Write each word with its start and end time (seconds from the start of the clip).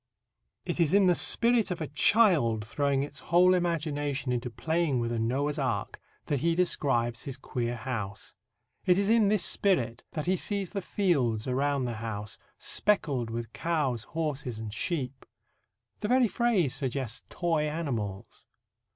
It 0.65 0.79
is 0.79 0.95
in 0.95 1.05
the 1.05 1.13
spirit 1.13 1.69
of 1.69 1.79
a 1.79 1.85
child 1.85 2.65
throwing 2.65 3.03
its 3.03 3.19
whole 3.19 3.53
imagination 3.53 4.31
into 4.31 4.49
playing 4.49 4.99
with 4.99 5.11
a 5.11 5.19
Noah's 5.19 5.59
Ark 5.59 5.99
that 6.25 6.39
he 6.39 6.55
describes 6.55 7.25
his 7.25 7.37
queer 7.37 7.75
house. 7.75 8.33
It 8.83 8.97
is 8.97 9.09
in 9.09 9.27
this 9.27 9.45
spirit 9.45 10.03
that 10.13 10.25
he 10.25 10.37
sees 10.37 10.71
the 10.71 10.81
fields 10.81 11.47
around 11.47 11.85
his 11.85 11.97
house 11.97 12.39
"speckled 12.57 13.29
with 13.29 13.53
cows, 13.53 14.05
horses 14.05 14.57
and 14.57 14.73
sheep." 14.73 15.23
The 15.99 16.07
very 16.07 16.27
phrase 16.27 16.73
suggests 16.73 17.21
toy 17.29 17.69
animals. 17.69 18.47